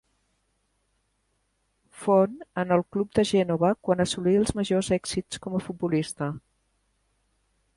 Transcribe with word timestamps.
Fon 2.05 2.39
en 2.61 2.73
el 2.77 2.83
club 2.95 3.11
de 3.19 3.25
Gènova 3.33 3.71
quan 3.89 4.01
assolí 4.07 4.33
els 4.41 4.55
majors 4.61 4.91
èxits 4.99 5.41
com 5.45 5.59
a 5.59 5.63
futbolista. 5.67 6.31